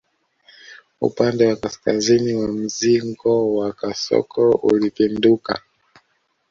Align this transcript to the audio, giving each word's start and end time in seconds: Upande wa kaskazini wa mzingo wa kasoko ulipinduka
Upande 1.01 1.47
wa 1.47 1.55
kaskazini 1.55 2.33
wa 2.33 2.47
mzingo 2.47 3.55
wa 3.55 3.73
kasoko 3.73 4.49
ulipinduka 4.51 5.61